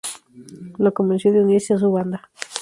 Lo 0.79 0.95
convenció 0.95 1.31
de 1.31 1.43
unirse 1.43 1.75
a 1.75 1.77
su 1.77 1.91
banda. 1.91 2.31